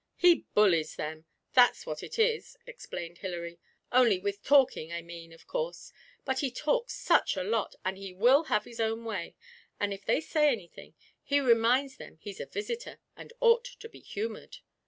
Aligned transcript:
'He 0.15 0.47
bullies 0.55 0.95
them 0.95 1.25
that's 1.53 1.85
what 1.85 2.01
it 2.01 2.17
is,' 2.17 2.57
explained 2.65 3.19
Hilary; 3.19 3.59
'only 3.91 4.17
with 4.17 4.41
talking, 4.41 4.91
I 4.91 5.03
mean, 5.03 5.31
of 5.31 5.45
course, 5.45 5.93
but 6.25 6.39
he 6.39 6.49
talks 6.49 6.95
such 6.95 7.37
a 7.37 7.43
lot, 7.43 7.75
and 7.85 7.99
he 7.99 8.11
will 8.11 8.45
have 8.45 8.65
his 8.65 8.79
own 8.79 9.05
way, 9.05 9.35
and, 9.79 9.93
if 9.93 10.03
they 10.03 10.19
say 10.19 10.49
anything, 10.51 10.95
he 11.21 11.39
reminds 11.39 11.97
them 11.97 12.17
he's 12.19 12.39
a 12.39 12.47
visitor, 12.47 12.99
and 13.15 13.31
ought 13.41 13.63
to 13.65 13.87
be 13.87 13.99
humoured. 13.99 14.57